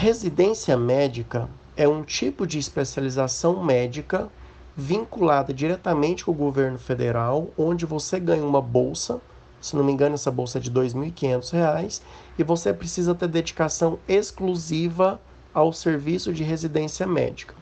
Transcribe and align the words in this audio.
Residência 0.00 0.76
médica 0.76 1.48
é 1.76 1.88
um 1.88 2.04
tipo 2.04 2.46
de 2.46 2.56
especialização 2.56 3.64
médica 3.64 4.28
vinculada 4.76 5.52
diretamente 5.52 6.24
com 6.24 6.30
o 6.30 6.34
governo 6.34 6.78
federal, 6.78 7.48
onde 7.58 7.84
você 7.84 8.20
ganha 8.20 8.44
uma 8.44 8.62
bolsa, 8.62 9.20
se 9.60 9.74
não 9.74 9.82
me 9.82 9.90
engano, 9.90 10.14
essa 10.14 10.30
bolsa 10.30 10.58
é 10.58 10.60
de 10.60 10.70
R$ 10.70 10.76
2.500, 10.76 12.00
e 12.38 12.44
você 12.44 12.72
precisa 12.72 13.12
ter 13.12 13.26
dedicação 13.26 13.98
exclusiva 14.06 15.20
ao 15.52 15.72
serviço 15.72 16.32
de 16.32 16.44
residência 16.44 17.04
médica. 17.04 17.56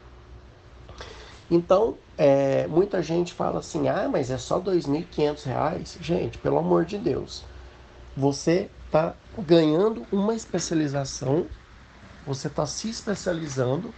Então, 1.51 1.97
é, 2.19 2.67
muita 2.67 3.03
gente 3.03 3.33
fala 3.33 3.61
assim: 3.61 3.89
ah, 3.89 4.11
mas 4.13 4.31
é 4.31 4.37
só 4.37 4.59
R$ 4.59 4.73
2.500. 4.73 6.03
Gente, 6.03 6.37
pelo 6.37 6.59
amor 6.59 6.85
de 6.85 6.99
Deus, 6.99 7.45
você 8.15 8.69
está 8.85 9.15
ganhando 9.39 10.07
uma 10.13 10.35
especialização, 10.35 11.47
você 12.27 12.49
está 12.49 12.67
se 12.67 12.91
especializando. 12.91 13.95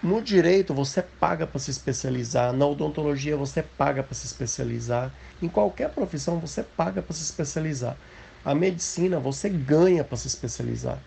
No 0.00 0.22
direito, 0.22 0.72
você 0.72 1.02
paga 1.02 1.46
para 1.46 1.58
se 1.58 1.70
especializar. 1.70 2.52
Na 2.52 2.66
odontologia, 2.66 3.36
você 3.36 3.62
paga 3.62 4.02
para 4.02 4.14
se 4.14 4.26
especializar. 4.26 5.12
Em 5.42 5.48
qualquer 5.48 5.90
profissão, 5.90 6.38
você 6.38 6.62
paga 6.62 7.02
para 7.02 7.14
se 7.14 7.22
especializar. 7.22 7.96
A 8.44 8.54
medicina, 8.54 9.18
você 9.18 9.48
ganha 9.48 10.04
para 10.04 10.16
se 10.16 10.28
especializar. 10.28 10.98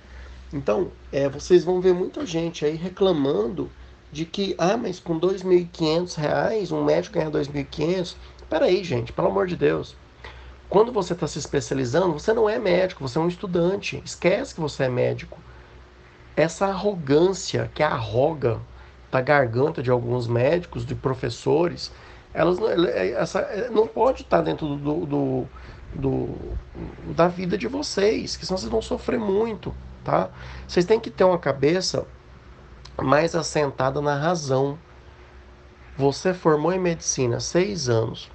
Então, 0.53 0.91
é, 1.11 1.29
vocês 1.29 1.63
vão 1.63 1.79
ver 1.79 1.93
muita 1.93 2.25
gente 2.25 2.65
aí 2.65 2.75
reclamando 2.75 3.71
de 4.11 4.25
que, 4.25 4.53
ah, 4.57 4.75
mas 4.75 4.99
com 4.99 5.13
R$ 5.13 5.21
2.500, 5.21 6.71
um 6.71 6.83
médico 6.83 7.15
ganha 7.15 7.29
R$ 7.29 7.31
2.500. 7.31 8.15
Peraí, 8.49 8.83
gente, 8.83 9.13
pelo 9.13 9.29
amor 9.29 9.47
de 9.47 9.55
Deus. 9.55 9.95
Quando 10.67 10.91
você 10.91 11.13
está 11.13 11.27
se 11.27 11.39
especializando, 11.39 12.13
você 12.13 12.33
não 12.33 12.49
é 12.49 12.59
médico, 12.59 13.07
você 13.07 13.17
é 13.17 13.21
um 13.21 13.27
estudante. 13.27 14.01
Esquece 14.05 14.53
que 14.53 14.61
você 14.61 14.83
é 14.83 14.89
médico. 14.89 15.39
Essa 16.35 16.67
arrogância 16.67 17.69
que 17.73 17.83
arroga 17.83 18.59
da 19.11 19.21
garganta 19.21 19.83
de 19.83 19.91
alguns 19.91 20.27
médicos, 20.27 20.85
de 20.85 20.95
professores, 20.95 21.91
elas 22.33 22.57
essa, 23.17 23.69
não 23.71 23.85
pode 23.85 24.21
estar 24.21 24.41
dentro 24.41 24.75
do, 24.77 25.05
do, 25.05 25.47
do, 25.93 26.29
da 27.13 27.27
vida 27.27 27.57
de 27.57 27.67
vocês, 27.67 28.37
que 28.37 28.45
senão 28.45 28.57
vocês 28.57 28.71
vão 28.71 28.81
sofrer 28.81 29.19
muito, 29.19 29.75
tá? 30.03 30.29
Vocês 30.65 30.85
têm 30.85 30.99
que 30.99 31.09
ter 31.09 31.25
uma 31.25 31.37
cabeça 31.37 32.07
mais 32.97 33.35
assentada 33.35 34.01
na 34.01 34.15
razão. 34.15 34.77
Você 35.97 36.33
formou 36.33 36.71
em 36.71 36.79
medicina 36.79 37.41
seis 37.41 37.89
anos, 37.89 38.31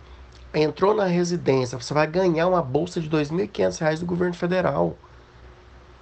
entrou 0.52 0.94
na 0.94 1.06
residência, 1.06 1.80
você 1.80 1.94
vai 1.94 2.06
ganhar 2.06 2.46
uma 2.46 2.62
bolsa 2.62 3.00
de 3.00 3.08
R$ 3.08 3.24
2.500 3.24 4.00
do 4.00 4.06
governo 4.06 4.34
federal. 4.34 4.96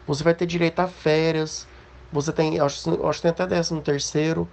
Você 0.06 0.22
vai 0.22 0.34
ter 0.34 0.47
direito 0.47 0.80
a 0.80 0.88
férias, 0.88 1.66
você 2.14 2.32
tem, 2.32 2.60
acho, 2.60 3.06
acho 3.08 3.18
que 3.18 3.22
tem 3.22 3.30
até 3.30 3.46
décimo 3.46 3.82
terceiro. 3.82 4.48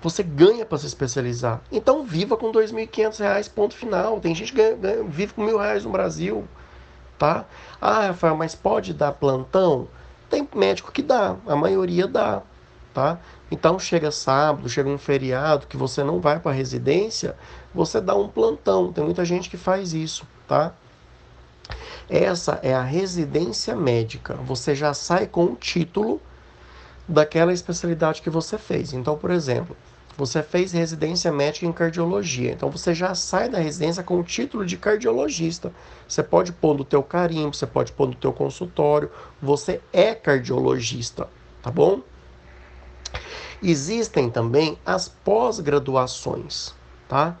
Você 0.00 0.22
ganha 0.22 0.64
para 0.64 0.78
se 0.78 0.86
especializar. 0.86 1.60
Então 1.72 2.04
viva 2.04 2.36
com 2.36 2.52
R$ 2.52 2.60
2.500, 2.60 3.50
ponto 3.52 3.74
final. 3.74 4.20
Tem 4.20 4.34
gente 4.34 4.52
que 4.52 4.58
ganha, 4.58 4.76
ganha, 4.76 5.02
vive 5.02 5.34
com 5.34 5.42
mil 5.42 5.58
reais 5.58 5.84
no 5.84 5.90
Brasil. 5.90 6.46
Tá? 7.18 7.44
Ah, 7.80 8.06
Rafael, 8.06 8.36
mas 8.36 8.54
pode 8.54 8.94
dar 8.94 9.12
plantão? 9.12 9.88
Tem 10.30 10.48
médico 10.54 10.92
que 10.92 11.02
dá, 11.02 11.36
a 11.46 11.56
maioria 11.56 12.06
dá 12.06 12.42
tá? 12.98 13.18
Então 13.48 13.78
chega 13.78 14.10
sábado, 14.10 14.68
chega 14.68 14.88
um 14.88 14.98
feriado 14.98 15.68
que 15.68 15.76
você 15.76 16.02
não 16.02 16.20
vai 16.20 16.40
para 16.40 16.50
residência, 16.50 17.36
você 17.72 18.00
dá 18.00 18.14
um 18.14 18.26
plantão. 18.28 18.92
Tem 18.92 19.04
muita 19.04 19.24
gente 19.24 19.48
que 19.48 19.56
faz 19.56 19.94
isso, 19.94 20.26
tá? 20.48 20.72
Essa 22.08 22.58
é 22.62 22.74
a 22.74 22.82
residência 22.82 23.76
médica. 23.76 24.34
Você 24.34 24.74
já 24.74 24.94
sai 24.94 25.26
com 25.26 25.44
o 25.44 25.56
título 25.56 26.20
daquela 27.06 27.52
especialidade 27.52 28.22
que 28.22 28.30
você 28.30 28.56
fez. 28.56 28.92
Então, 28.92 29.16
por 29.16 29.30
exemplo, 29.30 29.76
você 30.18 30.42
fez 30.42 30.72
residência 30.72 31.30
médica 31.30 31.64
em 31.64 31.72
cardiologia. 31.72 32.50
Então 32.50 32.68
você 32.70 32.92
já 32.92 33.14
sai 33.14 33.48
da 33.48 33.58
residência 33.58 34.02
com 34.02 34.18
o 34.18 34.24
título 34.24 34.66
de 34.66 34.76
cardiologista. 34.76 35.72
Você 36.08 36.24
pode 36.24 36.50
pôr 36.50 36.76
no 36.76 36.84
teu 36.84 37.04
carimbo, 37.04 37.54
você 37.54 37.68
pode 37.68 37.92
pôr 37.92 38.08
no 38.08 38.14
teu 38.16 38.32
consultório. 38.32 39.10
Você 39.40 39.80
é 39.92 40.16
cardiologista, 40.16 41.28
tá 41.62 41.70
bom? 41.70 42.00
Existem 43.62 44.28
também 44.28 44.76
as 44.84 45.08
pós-graduações, 45.08 46.74
tá? 47.08 47.36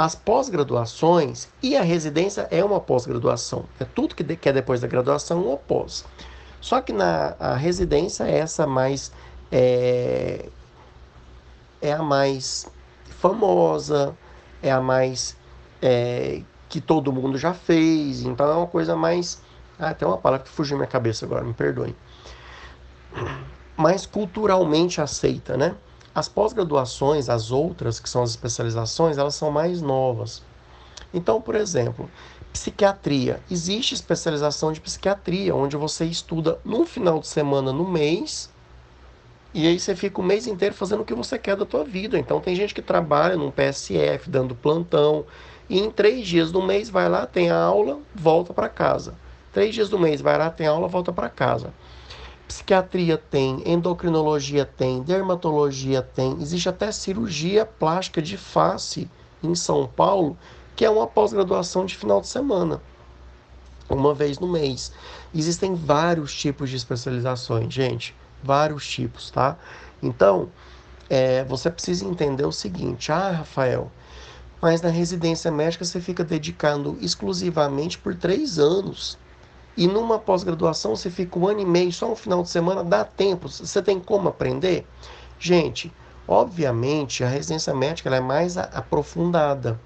As 0.00 0.14
pós-graduações 0.14 1.46
e 1.62 1.76
a 1.76 1.82
residência 1.82 2.48
é 2.50 2.64
uma 2.64 2.80
pós-graduação. 2.80 3.66
É 3.78 3.84
tudo 3.84 4.14
que, 4.14 4.48
é 4.48 4.50
depois 4.50 4.80
da 4.80 4.86
graduação 4.86 5.42
ou 5.44 5.58
pós. 5.58 6.06
Só 6.58 6.80
que 6.80 6.90
na 6.90 7.36
a 7.38 7.54
residência 7.54 8.24
é 8.24 8.38
essa 8.38 8.66
mais 8.66 9.12
é, 9.52 10.48
é 11.82 11.92
a 11.92 12.02
mais 12.02 12.66
famosa, 13.18 14.16
é 14.62 14.72
a 14.72 14.80
mais 14.80 15.36
é, 15.82 16.40
que 16.66 16.80
todo 16.80 17.12
mundo 17.12 17.36
já 17.36 17.52
fez. 17.52 18.22
Então 18.22 18.50
é 18.50 18.54
uma 18.54 18.66
coisa 18.66 18.96
mais. 18.96 19.42
Ah, 19.78 19.92
tem 19.92 20.08
uma 20.08 20.16
palavra 20.16 20.46
que 20.46 20.50
fugiu 20.50 20.78
minha 20.78 20.88
cabeça 20.88 21.26
agora, 21.26 21.44
me 21.44 21.52
perdoem 21.52 21.94
mais 23.76 24.06
culturalmente 24.06 24.98
aceita, 24.98 25.58
né? 25.58 25.74
As 26.14 26.28
pós-graduações, 26.28 27.28
as 27.28 27.50
outras, 27.50 28.00
que 28.00 28.08
são 28.08 28.22
as 28.22 28.30
especializações, 28.30 29.18
elas 29.18 29.34
são 29.34 29.50
mais 29.50 29.80
novas. 29.80 30.42
Então, 31.14 31.40
por 31.40 31.54
exemplo, 31.54 32.10
psiquiatria. 32.52 33.40
Existe 33.50 33.94
especialização 33.94 34.72
de 34.72 34.80
psiquiatria, 34.80 35.54
onde 35.54 35.76
você 35.76 36.04
estuda 36.04 36.58
no 36.64 36.84
final 36.84 37.20
de 37.20 37.26
semana 37.26 37.72
no 37.72 37.88
mês, 37.88 38.50
e 39.52 39.66
aí 39.66 39.80
você 39.80 39.96
fica 39.96 40.20
o 40.20 40.24
mês 40.24 40.46
inteiro 40.46 40.74
fazendo 40.74 41.00
o 41.00 41.04
que 41.04 41.14
você 41.14 41.36
quer 41.36 41.56
da 41.56 41.66
tua 41.66 41.84
vida. 41.84 42.18
Então 42.18 42.40
tem 42.40 42.54
gente 42.54 42.74
que 42.74 42.82
trabalha 42.82 43.36
num 43.36 43.50
PSF, 43.50 44.30
dando 44.30 44.54
plantão, 44.54 45.24
e 45.68 45.78
em 45.78 45.90
três 45.90 46.26
dias 46.26 46.52
do 46.52 46.62
mês 46.62 46.88
vai 46.88 47.08
lá, 47.08 47.26
tem 47.26 47.50
a 47.50 47.56
aula, 47.56 47.98
volta 48.14 48.52
para 48.52 48.68
casa. 48.68 49.14
Três 49.52 49.74
dias 49.74 49.88
do 49.88 49.98
mês 49.98 50.20
vai 50.20 50.38
lá, 50.38 50.50
tem 50.50 50.66
aula, 50.66 50.86
volta 50.86 51.12
para 51.12 51.28
casa. 51.28 51.72
Psiquiatria 52.50 53.16
tem, 53.16 53.62
endocrinologia 53.64 54.64
tem, 54.64 55.04
dermatologia 55.04 56.02
tem, 56.02 56.36
existe 56.42 56.68
até 56.68 56.90
cirurgia 56.90 57.64
plástica 57.64 58.20
de 58.20 58.36
face 58.36 59.08
em 59.40 59.54
São 59.54 59.86
Paulo, 59.86 60.36
que 60.74 60.84
é 60.84 60.90
uma 60.90 61.06
pós-graduação 61.06 61.86
de 61.86 61.96
final 61.96 62.20
de 62.20 62.26
semana, 62.26 62.82
uma 63.88 64.12
vez 64.12 64.40
no 64.40 64.48
mês. 64.48 64.90
Existem 65.32 65.76
vários 65.76 66.34
tipos 66.34 66.68
de 66.68 66.74
especializações, 66.74 67.72
gente, 67.72 68.16
vários 68.42 68.84
tipos, 68.84 69.30
tá? 69.30 69.56
Então, 70.02 70.48
é, 71.08 71.44
você 71.44 71.70
precisa 71.70 72.04
entender 72.04 72.44
o 72.44 72.50
seguinte: 72.50 73.12
ah, 73.12 73.30
Rafael, 73.30 73.92
mas 74.60 74.82
na 74.82 74.88
residência 74.88 75.52
médica 75.52 75.84
você 75.84 76.00
fica 76.00 76.24
dedicando 76.24 76.98
exclusivamente 77.00 77.96
por 77.96 78.12
três 78.16 78.58
anos. 78.58 79.16
E 79.76 79.86
numa 79.86 80.18
pós-graduação 80.18 80.96
você 80.96 81.10
fica 81.10 81.38
um 81.38 81.48
ano 81.48 81.60
e 81.60 81.66
meio, 81.66 81.92
só 81.92 82.10
um 82.12 82.16
final 82.16 82.42
de 82.42 82.50
semana, 82.50 82.82
dá 82.82 83.04
tempo. 83.04 83.48
Você 83.48 83.80
tem 83.80 84.00
como 84.00 84.28
aprender? 84.28 84.86
Gente, 85.38 85.92
obviamente 86.26 87.24
a 87.24 87.28
residência 87.28 87.74
médica 87.74 88.14
é 88.14 88.20
mais 88.20 88.56
aprofundada, 88.58 89.80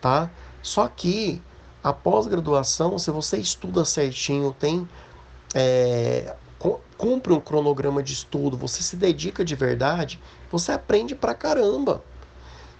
tá? 0.00 0.30
Só 0.62 0.88
que 0.88 1.42
a 1.82 1.92
pós-graduação, 1.92 2.98
se 2.98 3.10
você 3.10 3.38
estuda 3.38 3.84
certinho, 3.84 4.54
tem 4.58 4.88
é, 5.54 6.34
cumpre 6.96 7.32
um 7.32 7.40
cronograma 7.40 8.02
de 8.02 8.12
estudo, 8.12 8.56
você 8.56 8.82
se 8.82 8.96
dedica 8.96 9.44
de 9.44 9.54
verdade, 9.54 10.20
você 10.50 10.72
aprende 10.72 11.14
pra 11.14 11.34
caramba. 11.34 12.02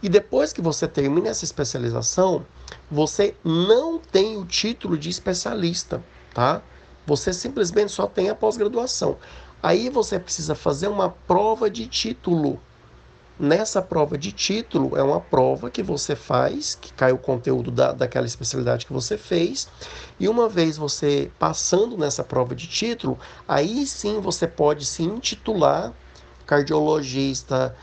E 0.03 0.09
depois 0.09 0.53
que 0.53 0.61
você 0.61 0.87
termina 0.87 1.29
essa 1.29 1.45
especialização, 1.45 2.45
você 2.91 3.35
não 3.45 3.99
tem 3.99 4.37
o 4.37 4.45
título 4.45 4.97
de 4.97 5.09
especialista 5.09 6.03
tá? 6.39 6.63
Você 7.05 7.33
simplesmente 7.33 7.91
só 7.91 8.07
tem 8.07 8.31
a 8.31 8.35
pós-graduação. 8.35 9.17
Aí 9.61 9.89
você 9.89 10.21
precisa 10.21 10.55
fazer 10.55 10.87
uma 10.87 11.11
prova 11.11 11.69
de 11.69 11.89
título. 11.89 12.61
Nessa 13.41 13.83
prova 13.83 14.17
de 14.17 14.31
título, 14.31 14.97
é 14.97 15.03
uma 15.03 15.21
prova 15.21 15.69
que 15.69 15.83
você 15.83 16.15
faz, 16.15 16.77
que 16.77 16.93
cai 16.93 17.11
o 17.11 17.19
conteúdo 17.19 17.73
da, 17.73 17.91
daquela 17.91 18.27
especialidade 18.27 18.87
que 18.87 18.93
você 18.93 19.19
fez, 19.19 19.69
e 20.19 20.29
uma 20.29 20.49
vez 20.49 20.77
você 20.77 21.29
passando 21.41 21.99
nessa 21.99 22.23
prova 22.23 22.55
de 22.55 22.69
título, 22.69 23.19
aí 23.49 23.85
sim 23.85 24.21
você 24.21 24.47
pode 24.47 24.85
se 24.85 25.03
intitular 25.03 25.93
cardiologista, 26.47 27.75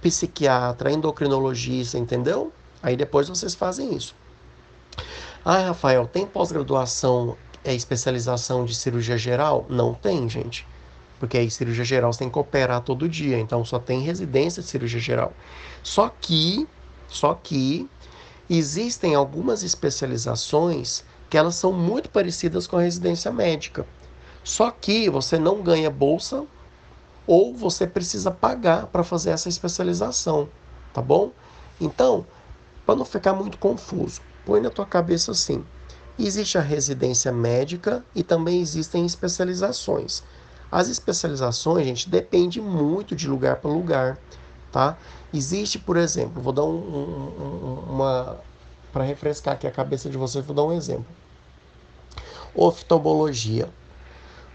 psiquiatra, 0.00 0.90
endocrinologista, 0.90 1.96
entendeu? 1.96 2.52
Aí 2.82 2.96
depois 2.96 3.28
vocês 3.28 3.54
fazem 3.54 3.94
isso. 3.94 4.16
Ah, 5.44 5.58
Rafael, 5.68 6.08
tem 6.08 6.26
pós-graduação 6.26 7.36
é 7.64 7.74
especialização 7.74 8.64
de 8.64 8.74
cirurgia 8.74 9.18
geral? 9.18 9.66
Não 9.68 9.94
tem, 9.94 10.28
gente. 10.28 10.66
Porque 11.18 11.36
aí 11.36 11.50
cirurgia 11.50 11.84
geral 11.84 12.12
você 12.12 12.20
tem 12.20 12.30
que 12.30 12.38
operar 12.38 12.80
todo 12.80 13.08
dia, 13.08 13.38
então 13.38 13.64
só 13.64 13.78
tem 13.78 14.00
residência 14.00 14.62
de 14.62 14.68
cirurgia 14.68 15.00
geral. 15.00 15.32
Só 15.82 16.08
que, 16.08 16.66
só 17.06 17.34
que 17.34 17.88
existem 18.48 19.14
algumas 19.14 19.62
especializações 19.62 21.04
que 21.28 21.36
elas 21.36 21.54
são 21.54 21.72
muito 21.72 22.10
parecidas 22.10 22.66
com 22.66 22.76
a 22.76 22.82
residência 22.82 23.30
médica. 23.30 23.86
Só 24.42 24.70
que 24.70 25.10
você 25.10 25.38
não 25.38 25.62
ganha 25.62 25.90
bolsa 25.90 26.46
ou 27.26 27.54
você 27.54 27.86
precisa 27.86 28.30
pagar 28.30 28.86
para 28.86 29.04
fazer 29.04 29.30
essa 29.30 29.48
especialização, 29.48 30.48
tá 30.92 31.02
bom? 31.02 31.30
Então, 31.80 32.26
para 32.84 32.96
não 32.96 33.04
ficar 33.04 33.34
muito 33.34 33.58
confuso, 33.58 34.20
põe 34.44 34.60
na 34.60 34.70
tua 34.70 34.86
cabeça 34.86 35.30
assim: 35.32 35.64
existe 36.26 36.58
a 36.58 36.60
residência 36.60 37.32
médica 37.32 38.04
e 38.14 38.22
também 38.22 38.60
existem 38.60 39.06
especializações. 39.06 40.22
As 40.70 40.88
especializações, 40.88 41.86
gente, 41.86 42.08
depende 42.08 42.60
muito 42.60 43.16
de 43.16 43.28
lugar 43.28 43.56
para 43.56 43.70
lugar, 43.70 44.18
tá? 44.70 44.96
Existe, 45.32 45.78
por 45.78 45.96
exemplo, 45.96 46.40
vou 46.40 46.52
dar 46.52 46.64
um, 46.64 46.76
um, 46.76 47.92
uma 47.92 48.38
para 48.92 49.04
refrescar 49.04 49.54
aqui 49.54 49.66
a 49.66 49.70
cabeça 49.70 50.10
de 50.10 50.16
vocês, 50.16 50.44
vou 50.44 50.54
dar 50.54 50.64
um 50.64 50.72
exemplo. 50.72 51.06
Oftalmologia. 52.54 53.68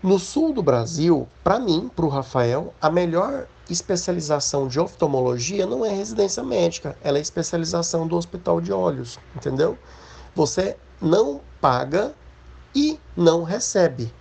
No 0.03 0.19
sul 0.19 0.53
do 0.53 0.61
Brasil, 0.61 1.27
para 1.43 1.57
mim, 1.57 1.89
para 1.93 2.05
o 2.05 2.09
Rafael, 2.09 2.73
a 2.81 2.89
melhor 2.89 3.47
especialização 3.69 4.67
de 4.67 4.79
oftalmologia 4.79 5.65
não 5.65 5.83
é 5.83 5.89
residência 5.89 6.43
médica, 6.43 6.95
ela 7.01 7.17
é 7.17 7.21
especialização 7.21 8.05
do 8.05 8.15
hospital 8.15 8.61
de 8.61 8.71
olhos, 8.71 9.17
entendeu? 9.35 9.77
Você 10.35 10.77
não 11.01 11.39
paga 11.61 12.13
e 12.75 12.99
não 13.15 13.43
recebe, 13.43 14.13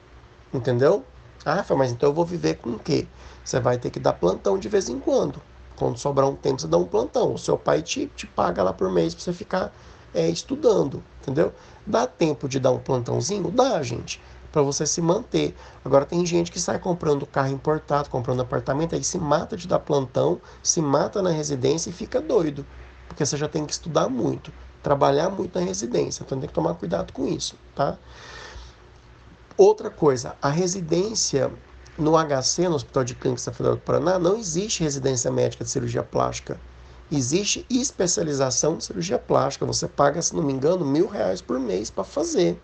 entendeu? 0.52 1.04
Ah, 1.44 1.64
mas 1.76 1.90
então 1.90 2.08
eu 2.08 2.14
vou 2.14 2.24
viver 2.24 2.54
com 2.54 2.70
o 2.70 2.78
quê? 2.78 3.06
Você 3.44 3.58
vai 3.58 3.76
ter 3.78 3.90
que 3.90 3.98
dar 3.98 4.12
plantão 4.12 4.56
de 4.56 4.68
vez 4.68 4.88
em 4.88 5.00
quando. 5.00 5.42
Quando 5.76 5.98
sobrar 5.98 6.28
um 6.28 6.36
tempo, 6.36 6.60
você 6.60 6.68
dá 6.68 6.78
um 6.78 6.86
plantão. 6.86 7.34
O 7.34 7.38
seu 7.38 7.58
pai 7.58 7.82
te, 7.82 8.06
te 8.14 8.26
paga 8.26 8.62
lá 8.62 8.72
por 8.72 8.90
mês 8.90 9.12
para 9.12 9.24
você 9.24 9.32
ficar 9.32 9.72
é, 10.14 10.28
estudando, 10.30 11.02
entendeu? 11.20 11.52
Dá 11.84 12.06
tempo 12.06 12.48
de 12.48 12.60
dar 12.60 12.70
um 12.70 12.78
plantãozinho? 12.78 13.50
Dá, 13.50 13.82
gente, 13.82 14.22
para 14.52 14.62
você 14.62 14.86
se 14.86 15.02
manter. 15.02 15.52
Agora 15.84 16.06
tem 16.06 16.24
gente 16.24 16.52
que 16.52 16.60
sai 16.60 16.78
comprando 16.78 17.26
carro 17.26 17.48
importado, 17.48 18.08
comprando 18.08 18.40
apartamento, 18.40 18.94
aí 18.94 19.02
se 19.02 19.18
mata 19.18 19.56
de 19.56 19.66
dar 19.66 19.80
plantão, 19.80 20.40
se 20.62 20.80
mata 20.80 21.20
na 21.20 21.30
residência 21.30 21.90
e 21.90 21.92
fica 21.92 22.20
doido, 22.20 22.64
porque 23.08 23.26
você 23.26 23.36
já 23.36 23.48
tem 23.48 23.66
que 23.66 23.72
estudar 23.72 24.08
muito, 24.08 24.52
trabalhar 24.84 25.30
muito 25.30 25.58
na 25.58 25.64
residência, 25.64 26.22
então 26.22 26.38
tem 26.38 26.46
que 26.46 26.54
tomar 26.54 26.74
cuidado 26.74 27.12
com 27.12 27.26
isso, 27.26 27.56
tá? 27.74 27.96
Outra 29.56 29.88
coisa, 29.88 30.36
a 30.42 30.50
residência 30.50 31.50
no 31.96 32.12
HC, 32.12 32.68
no 32.68 32.74
Hospital 32.74 33.04
de 33.04 33.14
Clínica 33.14 33.50
Federal 33.50 33.76
do 33.76 33.82
Paraná, 33.82 34.18
não 34.18 34.36
existe 34.36 34.82
residência 34.82 35.30
médica 35.30 35.64
de 35.64 35.70
cirurgia 35.70 36.02
plástica. 36.02 36.60
Existe 37.10 37.64
especialização 37.70 38.76
de 38.76 38.84
cirurgia 38.84 39.18
plástica. 39.18 39.64
Você 39.64 39.86
paga, 39.86 40.20
se 40.20 40.34
não 40.34 40.42
me 40.42 40.52
engano, 40.52 40.84
mil 40.84 41.06
reais 41.06 41.40
por 41.40 41.58
mês 41.58 41.90
para 41.90 42.04
fazer. 42.04 42.60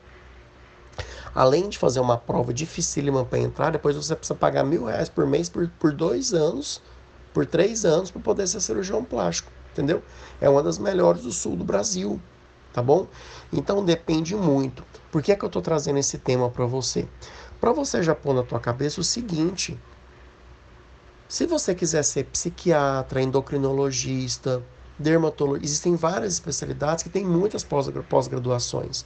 Além 1.35 1.69
de 1.69 1.79
fazer 1.79 2.01
uma 2.01 2.19
prova 2.19 2.53
dificílima 2.53 3.25
para 3.25 3.39
entrar, 3.39 3.71
depois 3.71 3.95
você 3.95 4.17
precisa 4.17 4.35
pagar 4.35 4.65
mil 4.65 4.85
reais 4.85 5.09
por 5.09 5.27
mês 5.27 5.49
por, 5.49 5.69
por 5.79 5.93
dois 5.93 6.35
anos, 6.35 6.83
por 7.33 7.47
três 7.47 7.85
anos, 7.85 8.11
para 8.11 8.21
poder 8.21 8.49
ser 8.49 8.61
cirurgião 8.61 9.05
plástico. 9.05 9.53
Entendeu? 9.73 10.03
É 10.41 10.49
uma 10.49 10.63
das 10.63 10.79
melhores 10.79 11.23
do 11.23 11.33
sul 11.33 11.57
do 11.57 11.65
Brasil. 11.65 12.21
Tá 12.73 12.83
bom? 12.83 13.07
Então 13.53 13.85
depende 13.85 14.37
muito. 14.37 14.85
Por 15.11 15.23
que, 15.23 15.33
é 15.33 15.37
que 15.37 15.45
eu 15.45 15.49
estou 15.49 15.61
trazendo 15.61 15.99
esse 15.99 16.19
tema 16.19 16.49
para 16.49 16.67
você? 16.67 17.09
Para 17.61 17.73
você 17.73 18.03
já 18.03 18.15
pôr 18.15 18.35
na 18.35 18.43
tua 18.43 18.61
cabeça 18.61 19.01
o 19.01 19.05
seguinte: 19.05 19.79
se 21.29 21.47
você 21.47 21.75
quiser 21.75 22.05
ser 22.05 22.25
psiquiatra, 22.25 23.21
endocrinologista, 23.21 24.63
dermatologista, 24.99 25.67
existem 25.67 25.97
várias 25.97 26.35
especialidades 26.35 27.03
que 27.03 27.11
têm 27.11 27.25
muitas 27.25 27.65
pós-graduações. 27.65 29.05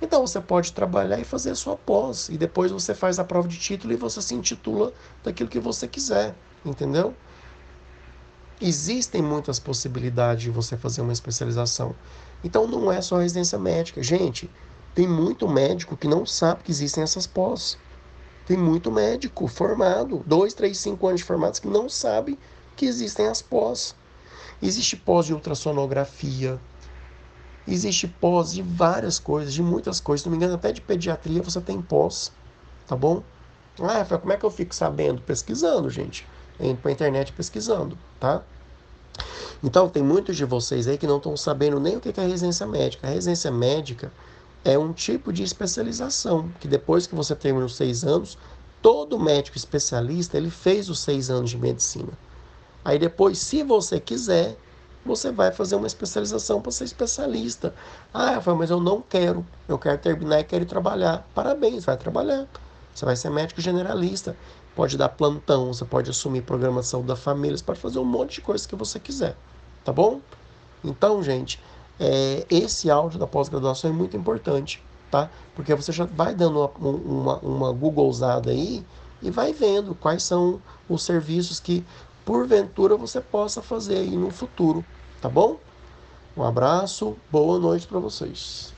Então 0.00 0.26
você 0.26 0.40
pode 0.40 0.72
trabalhar 0.72 1.18
e 1.18 1.24
fazer 1.24 1.50
a 1.50 1.54
sua 1.54 1.76
pós, 1.76 2.28
e 2.28 2.36
depois 2.36 2.70
você 2.70 2.94
faz 2.94 3.18
a 3.18 3.24
prova 3.24 3.48
de 3.48 3.58
título 3.58 3.92
e 3.92 3.96
você 3.96 4.20
se 4.20 4.34
intitula 4.34 4.92
daquilo 5.24 5.48
que 5.48 5.58
você 5.58 5.88
quiser, 5.88 6.34
entendeu? 6.64 7.14
Existem 8.60 9.20
muitas 9.20 9.58
possibilidades 9.58 10.44
de 10.44 10.50
você 10.50 10.76
fazer 10.76 11.02
uma 11.02 11.12
especialização. 11.12 11.94
Então 12.42 12.66
não 12.66 12.90
é 12.90 13.00
só 13.02 13.18
residência 13.18 13.58
médica. 13.58 14.02
Gente, 14.02 14.50
tem 14.94 15.06
muito 15.06 15.46
médico 15.46 15.96
que 15.96 16.08
não 16.08 16.24
sabe 16.24 16.62
que 16.62 16.70
existem 16.70 17.02
essas 17.02 17.26
pós. 17.26 17.76
Tem 18.46 18.56
muito 18.56 18.90
médico 18.90 19.46
formado, 19.46 20.22
dois, 20.24 20.54
três, 20.54 20.78
cinco 20.78 21.06
anos 21.06 21.20
de 21.20 21.26
formados, 21.26 21.58
que 21.58 21.68
não 21.68 21.88
sabe 21.88 22.38
que 22.76 22.86
existem 22.86 23.26
as 23.26 23.42
pós. 23.42 23.94
Existe 24.62 24.96
pós 24.96 25.26
de 25.26 25.34
ultrassonografia, 25.34 26.58
existe 27.68 28.08
pós 28.08 28.52
de 28.52 28.62
várias 28.62 29.18
coisas, 29.18 29.52
de 29.52 29.62
muitas 29.62 30.00
coisas. 30.00 30.22
Se 30.22 30.28
não 30.28 30.30
me 30.30 30.36
engano, 30.38 30.54
até 30.54 30.72
de 30.72 30.80
pediatria 30.80 31.42
você 31.42 31.60
tem 31.60 31.82
pós, 31.82 32.32
tá 32.86 32.96
bom? 32.96 33.22
Ah, 33.80 34.04
como 34.18 34.32
é 34.32 34.36
que 34.38 34.46
eu 34.46 34.50
fico 34.50 34.74
sabendo? 34.74 35.20
Pesquisando, 35.20 35.90
gente. 35.90 36.26
Indo 36.58 36.80
pra 36.80 36.92
internet 36.92 37.32
pesquisando, 37.32 37.98
tá? 38.18 38.42
Então, 39.62 39.88
tem 39.88 40.02
muitos 40.02 40.36
de 40.36 40.44
vocês 40.44 40.86
aí 40.86 40.98
que 40.98 41.06
não 41.06 41.16
estão 41.16 41.36
sabendo 41.36 41.80
nem 41.80 41.96
o 41.96 42.00
que 42.00 42.08
é 42.18 42.26
residência 42.26 42.66
médica. 42.66 43.06
A 43.06 43.10
residência 43.10 43.50
médica 43.50 44.12
é 44.64 44.78
um 44.78 44.92
tipo 44.92 45.32
de 45.32 45.42
especialização 45.42 46.50
que 46.60 46.68
depois 46.68 47.06
que 47.06 47.14
você 47.14 47.34
termina 47.34 47.64
os 47.64 47.76
seis 47.76 48.04
anos, 48.04 48.36
todo 48.82 49.18
médico 49.18 49.56
especialista 49.56 50.36
ele 50.36 50.50
fez 50.50 50.88
os 50.88 51.00
seis 51.00 51.30
anos 51.30 51.50
de 51.50 51.56
medicina. 51.56 52.12
Aí 52.84 52.98
depois, 52.98 53.38
se 53.38 53.62
você 53.62 53.98
quiser, 53.98 54.56
você 55.04 55.30
vai 55.30 55.52
fazer 55.52 55.76
uma 55.76 55.86
especialização 55.86 56.60
para 56.60 56.72
ser 56.72 56.84
especialista. 56.84 57.74
Ah, 58.12 58.40
mas 58.56 58.70
eu 58.70 58.80
não 58.80 59.00
quero. 59.00 59.46
Eu 59.68 59.78
quero 59.78 59.98
terminar 59.98 60.40
e 60.40 60.44
quero 60.44 60.66
trabalhar. 60.66 61.26
Parabéns, 61.34 61.84
vai 61.84 61.96
trabalhar. 61.96 62.46
Você 62.96 63.04
vai 63.04 63.14
ser 63.14 63.28
médico 63.28 63.60
generalista. 63.60 64.34
Pode 64.74 64.96
dar 64.96 65.10
plantão, 65.10 65.72
você 65.72 65.84
pode 65.84 66.10
assumir 66.10 66.40
programação 66.40 67.04
da 67.04 67.14
família, 67.14 67.56
você 67.56 67.62
pode 67.62 67.78
fazer 67.78 67.98
um 67.98 68.04
monte 68.04 68.36
de 68.36 68.40
coisa 68.40 68.66
que 68.66 68.74
você 68.74 68.98
quiser. 68.98 69.36
Tá 69.84 69.92
bom? 69.92 70.20
Então, 70.82 71.22
gente, 71.22 71.62
é, 72.00 72.46
esse 72.48 72.90
áudio 72.90 73.18
da 73.18 73.26
pós-graduação 73.26 73.90
é 73.90 73.92
muito 73.92 74.16
importante, 74.16 74.82
tá? 75.10 75.30
Porque 75.54 75.74
você 75.74 75.92
já 75.92 76.06
vai 76.06 76.34
dando 76.34 76.58
uma, 76.58 76.88
uma, 76.88 77.38
uma 77.40 77.72
Googlezada 77.72 78.50
aí 78.50 78.84
e 79.20 79.30
vai 79.30 79.52
vendo 79.52 79.94
quais 79.94 80.22
são 80.22 80.60
os 80.88 81.02
serviços 81.02 81.60
que, 81.60 81.84
porventura, 82.24 82.96
você 82.96 83.20
possa 83.20 83.60
fazer 83.60 83.98
aí 83.98 84.16
no 84.16 84.30
futuro, 84.30 84.82
tá 85.20 85.28
bom? 85.28 85.58
Um 86.34 86.42
abraço, 86.42 87.14
boa 87.30 87.58
noite 87.58 87.86
para 87.86 87.98
vocês. 87.98 88.75